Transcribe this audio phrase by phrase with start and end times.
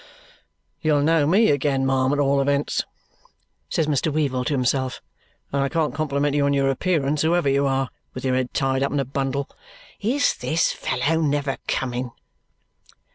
[0.81, 2.83] "You'll know me again, ma'am, at all events,"
[3.69, 4.11] says Mr.
[4.11, 4.99] Weevle to himself;
[5.53, 8.81] "and I can't compliment you on your appearance, whoever you are, with your head tied
[8.81, 9.47] up in a bundle.
[9.99, 12.09] Is this fellow NEVER coming!"